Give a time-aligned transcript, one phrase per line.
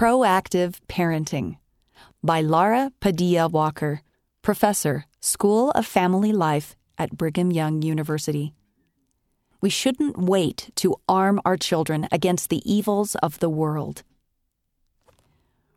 [0.00, 1.58] Proactive Parenting
[2.24, 4.00] by Laura Padilla Walker,
[4.40, 8.54] Professor, School of Family Life at Brigham Young University.
[9.60, 14.02] We shouldn't wait to arm our children against the evils of the world.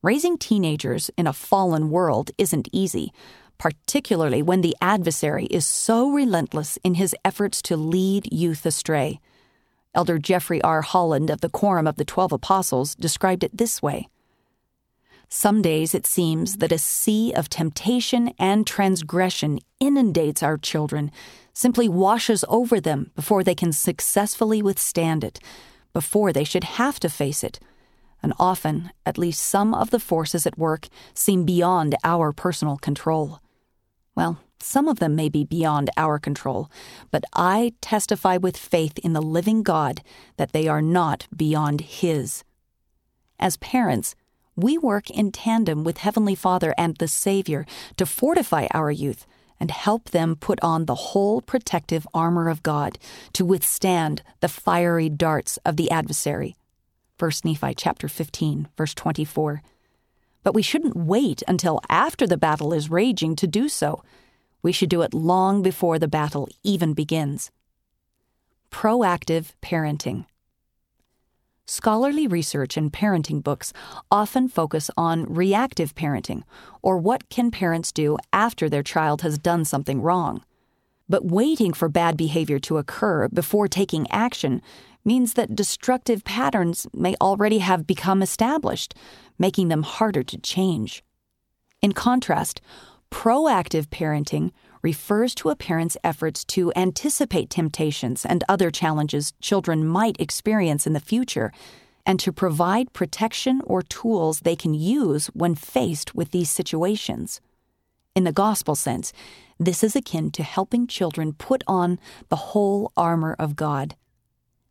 [0.00, 3.12] Raising teenagers in a fallen world isn't easy,
[3.58, 9.18] particularly when the adversary is so relentless in his efforts to lead youth astray.
[9.94, 10.82] Elder Jeffrey R.
[10.82, 14.08] Holland of the Quorum of the Twelve Apostles described it this way
[15.28, 21.10] Some days it seems that a sea of temptation and transgression inundates our children,
[21.52, 25.38] simply washes over them before they can successfully withstand it,
[25.92, 27.60] before they should have to face it.
[28.22, 33.40] And often, at least some of the forces at work seem beyond our personal control.
[34.16, 36.70] Well, some of them may be beyond our control,
[37.10, 40.02] but I testify with faith in the living God
[40.36, 42.44] that they are not beyond His.
[43.38, 44.14] As parents,
[44.56, 49.26] we work in tandem with Heavenly Father and the Savior to fortify our youth
[49.60, 52.98] and help them put on the whole protective armor of God
[53.32, 56.56] to withstand the fiery darts of the adversary.
[57.18, 59.62] 1 Nephi chapter 15, verse 24.
[60.42, 64.02] But we shouldn't wait until after the battle is raging to do so.
[64.64, 67.50] We should do it long before the battle even begins.
[68.70, 70.24] Proactive parenting.
[71.66, 73.74] Scholarly research and parenting books
[74.10, 76.44] often focus on reactive parenting,
[76.80, 80.42] or what can parents do after their child has done something wrong.
[81.10, 84.62] But waiting for bad behavior to occur before taking action
[85.04, 88.94] means that destructive patterns may already have become established,
[89.38, 91.04] making them harder to change.
[91.82, 92.62] In contrast,
[93.14, 94.50] Proactive parenting
[94.82, 100.94] refers to a parent's efforts to anticipate temptations and other challenges children might experience in
[100.94, 101.50] the future
[102.04, 107.40] and to provide protection or tools they can use when faced with these situations.
[108.16, 109.12] In the gospel sense,
[109.58, 113.94] this is akin to helping children put on the whole armor of God.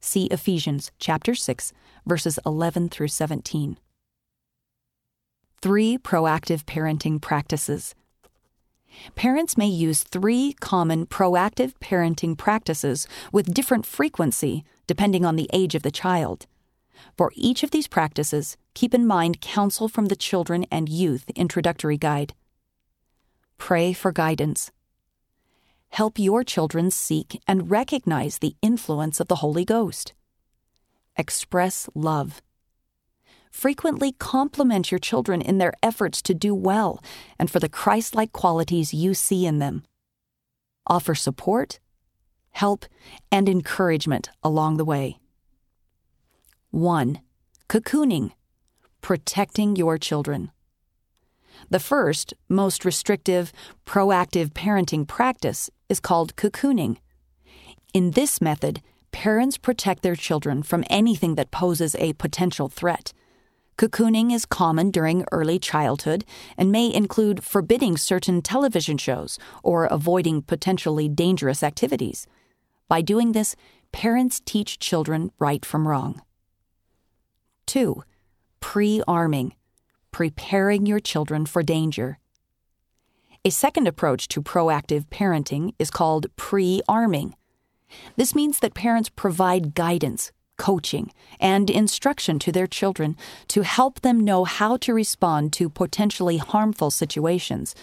[0.00, 1.72] See Ephesians chapter 6
[2.04, 3.78] verses 11 through 17.
[5.62, 7.94] 3 proactive parenting practices.
[9.14, 15.74] Parents may use three common proactive parenting practices with different frequency depending on the age
[15.74, 16.46] of the child.
[17.16, 21.96] For each of these practices, keep in mind counsel from the Children and Youth Introductory
[21.96, 22.34] Guide.
[23.58, 24.70] Pray for guidance.
[25.90, 30.14] Help your children seek and recognize the influence of the Holy Ghost.
[31.16, 32.42] Express love
[33.52, 37.00] frequently compliment your children in their efforts to do well
[37.38, 39.84] and for the Christ like qualities you see in them.
[40.86, 41.78] Offer support,
[42.50, 42.86] help,
[43.30, 45.18] and encouragement along the way.
[46.70, 47.20] 1.
[47.68, 48.32] Cocooning,
[49.02, 50.50] protecting your children.
[51.68, 53.52] The first, most restrictive,
[53.86, 56.96] proactive parenting practice is called cocooning.
[57.92, 58.80] In this method,
[59.12, 63.12] parents protect their children from anything that poses a potential threat
[63.82, 66.24] Cocooning is common during early childhood
[66.56, 72.28] and may include forbidding certain television shows or avoiding potentially dangerous activities.
[72.86, 73.56] By doing this,
[73.90, 76.22] parents teach children right from wrong.
[77.66, 78.04] 2.
[78.60, 79.56] Pre arming,
[80.12, 82.20] preparing your children for danger.
[83.44, 87.34] A second approach to proactive parenting is called pre arming.
[88.14, 93.16] This means that parents provide guidance, coaching, and instruction to their children
[93.48, 97.74] to help them know how to respond to potentially harmful situations.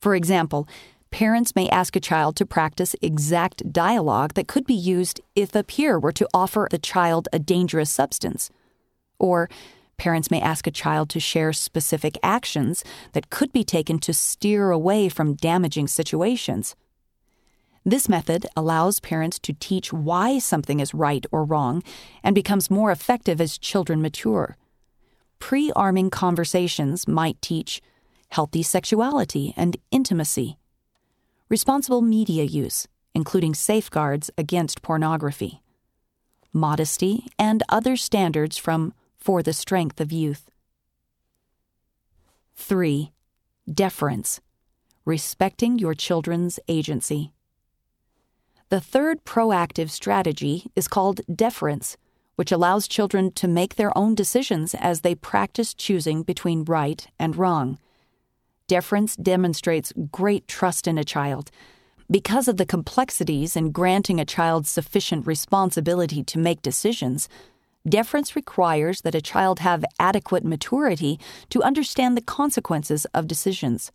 [0.00, 0.68] For example,
[1.10, 5.64] parents may ask a child to practice exact dialogue that could be used if a
[5.64, 8.50] peer were to offer the child a dangerous substance.
[9.18, 9.48] Or,
[9.96, 14.70] parents may ask a child to share specific actions that could be taken to steer
[14.70, 16.76] away from damaging situations.
[17.88, 21.84] This method allows parents to teach why something is right or wrong
[22.20, 24.56] and becomes more effective as children mature.
[25.38, 27.80] Pre arming conversations might teach
[28.30, 30.58] healthy sexuality and intimacy,
[31.48, 35.62] responsible media use, including safeguards against pornography,
[36.52, 40.50] modesty, and other standards from For the Strength of Youth.
[42.56, 43.12] 3.
[43.72, 44.40] Deference,
[45.04, 47.30] respecting your children's agency.
[48.68, 51.96] The third proactive strategy is called deference,
[52.34, 57.36] which allows children to make their own decisions as they practice choosing between right and
[57.36, 57.78] wrong.
[58.66, 61.52] Deference demonstrates great trust in a child.
[62.10, 67.28] Because of the complexities in granting a child sufficient responsibility to make decisions,
[67.88, 71.20] Deference requires that a child have adequate maturity
[71.50, 73.92] to understand the consequences of decisions.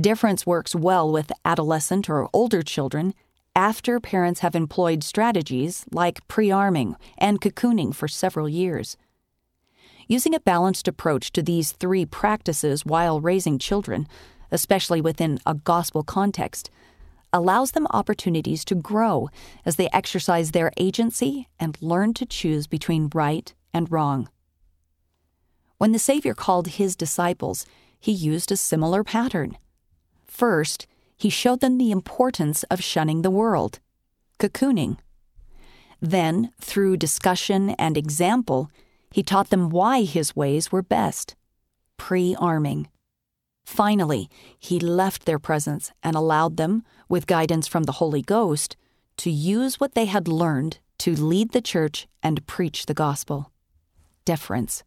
[0.00, 3.14] Deference works well with adolescent or older children
[3.60, 8.96] after parents have employed strategies like pre arming and cocooning for several years.
[10.08, 14.08] Using a balanced approach to these three practices while raising children,
[14.50, 16.70] especially within a gospel context,
[17.34, 19.28] allows them opportunities to grow
[19.66, 24.30] as they exercise their agency and learn to choose between right and wrong.
[25.76, 27.66] When the Savior called his disciples,
[28.00, 29.58] he used a similar pattern.
[30.26, 30.86] First,
[31.20, 33.78] he showed them the importance of shunning the world,
[34.38, 34.96] cocooning.
[36.00, 38.70] Then, through discussion and example,
[39.12, 41.36] he taught them why his ways were best,
[41.98, 42.88] pre arming.
[43.66, 48.74] Finally, he left their presence and allowed them, with guidance from the Holy Ghost,
[49.18, 53.52] to use what they had learned to lead the church and preach the gospel.
[54.24, 54.84] Deference.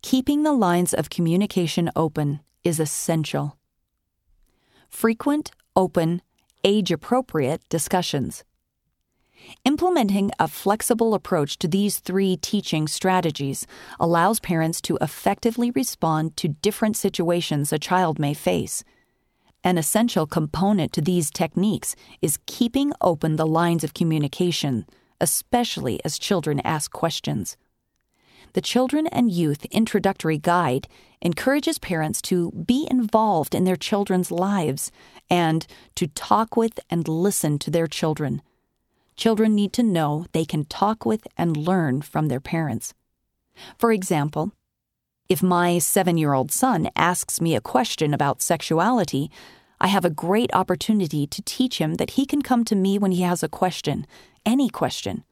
[0.00, 3.57] Keeping the lines of communication open is essential.
[4.88, 6.22] Frequent, open,
[6.64, 8.44] age appropriate discussions.
[9.64, 13.66] Implementing a flexible approach to these three teaching strategies
[14.00, 18.82] allows parents to effectively respond to different situations a child may face.
[19.62, 24.86] An essential component to these techniques is keeping open the lines of communication,
[25.20, 27.56] especially as children ask questions.
[28.52, 30.88] The Children and Youth Introductory Guide
[31.20, 34.90] encourages parents to be involved in their children's lives
[35.28, 35.66] and
[35.96, 38.42] to talk with and listen to their children
[39.18, 42.94] children need to know they can talk with and learn from their parents.
[43.76, 44.52] For example,
[45.28, 49.30] if my seven year old son asks me a question about sexuality,
[49.80, 53.12] I have a great opportunity to teach him that he can come to me when
[53.12, 54.06] he has a question,
[54.46, 55.24] any question.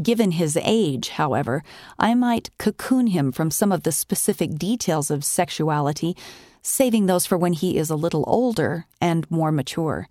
[0.00, 1.62] Given his age, however,
[1.98, 6.14] I might cocoon him from some of the specific details of sexuality,
[6.60, 10.08] saving those for when he is a little older and more mature.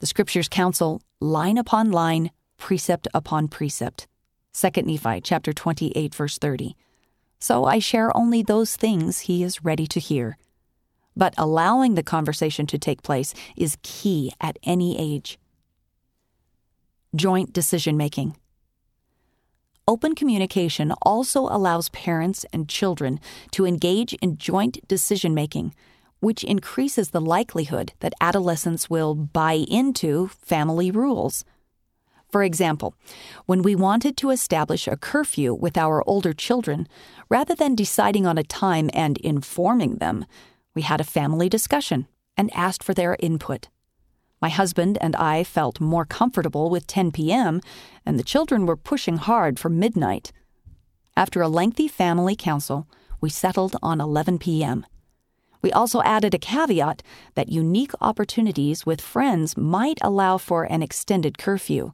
[0.00, 4.06] The scriptures counsel line upon line, precept upon precept.
[4.52, 6.76] 2 Nephi chapter 28 verse 30.
[7.38, 10.36] So I share only those things he is ready to hear.
[11.16, 15.38] But allowing the conversation to take place is key at any age.
[17.14, 18.36] Joint decision making.
[19.88, 23.18] Open communication also allows parents and children
[23.52, 25.74] to engage in joint decision making
[26.20, 31.44] which increases the likelihood that adolescents will buy into family rules.
[32.30, 32.94] For example,
[33.46, 36.86] when we wanted to establish a curfew with our older children,
[37.28, 40.26] rather than deciding on a time and informing them,
[40.74, 42.06] we had a family discussion
[42.36, 43.68] and asked for their input.
[44.40, 47.60] My husband and I felt more comfortable with 10 p.m.,
[48.06, 50.32] and the children were pushing hard for midnight.
[51.16, 52.86] After a lengthy family council,
[53.20, 54.86] we settled on 11 p.m.
[55.60, 57.02] We also added a caveat
[57.34, 61.92] that unique opportunities with friends might allow for an extended curfew.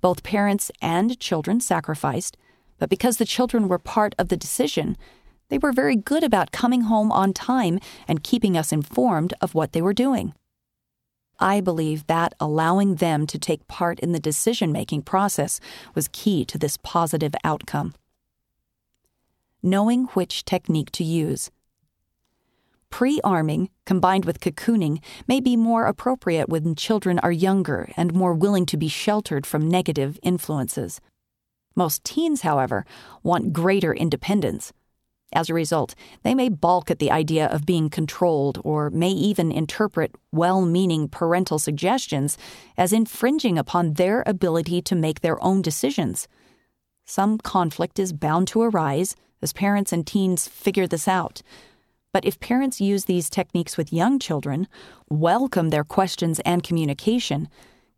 [0.00, 2.38] Both parents and children sacrificed,
[2.78, 4.96] but because the children were part of the decision,
[5.50, 7.78] they were very good about coming home on time
[8.08, 10.32] and keeping us informed of what they were doing.
[11.42, 15.58] I believe that allowing them to take part in the decision making process
[15.92, 17.94] was key to this positive outcome.
[19.60, 21.50] Knowing which technique to use.
[22.90, 28.34] Pre arming, combined with cocooning, may be more appropriate when children are younger and more
[28.34, 31.00] willing to be sheltered from negative influences.
[31.74, 32.86] Most teens, however,
[33.24, 34.72] want greater independence.
[35.32, 39.50] As a result, they may balk at the idea of being controlled or may even
[39.50, 42.36] interpret well meaning parental suggestions
[42.76, 46.28] as infringing upon their ability to make their own decisions.
[47.06, 51.42] Some conflict is bound to arise as parents and teens figure this out.
[52.12, 54.68] But if parents use these techniques with young children,
[55.08, 57.48] welcome their questions and communication,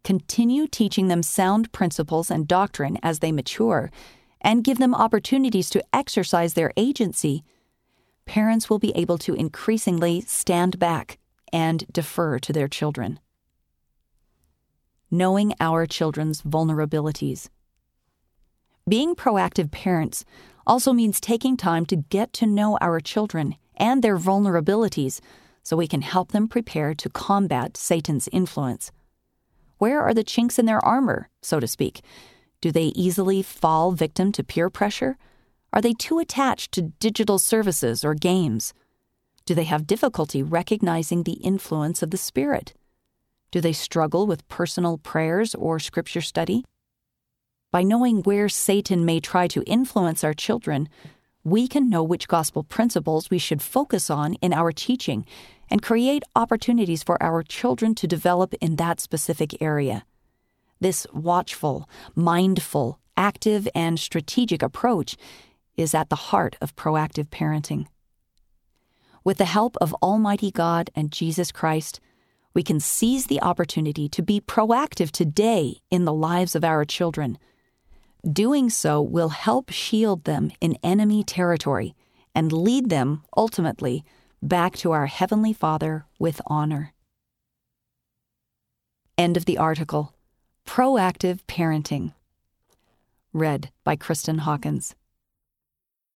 [0.04, 3.90] continue teaching them sound principles and doctrine as they mature,
[4.44, 7.42] and give them opportunities to exercise their agency,
[8.26, 11.18] parents will be able to increasingly stand back
[11.52, 13.18] and defer to their children.
[15.10, 17.48] Knowing our children's vulnerabilities.
[18.86, 20.24] Being proactive parents
[20.66, 25.20] also means taking time to get to know our children and their vulnerabilities
[25.62, 28.92] so we can help them prepare to combat Satan's influence.
[29.78, 32.02] Where are the chinks in their armor, so to speak?
[32.64, 35.18] Do they easily fall victim to peer pressure?
[35.74, 38.72] Are they too attached to digital services or games?
[39.44, 42.72] Do they have difficulty recognizing the influence of the Spirit?
[43.50, 46.64] Do they struggle with personal prayers or scripture study?
[47.70, 50.88] By knowing where Satan may try to influence our children,
[51.42, 55.26] we can know which gospel principles we should focus on in our teaching
[55.68, 60.06] and create opportunities for our children to develop in that specific area.
[60.80, 65.16] This watchful, mindful, active, and strategic approach
[65.76, 67.86] is at the heart of proactive parenting.
[69.24, 72.00] With the help of Almighty God and Jesus Christ,
[72.54, 77.38] we can seize the opportunity to be proactive today in the lives of our children.
[78.30, 81.94] Doing so will help shield them in enemy territory
[82.34, 84.04] and lead them, ultimately,
[84.42, 86.92] back to our Heavenly Father with honor.
[89.18, 90.13] End of the article.
[90.66, 92.14] Proactive Parenting.
[93.32, 94.94] Read by Kristen Hawkins.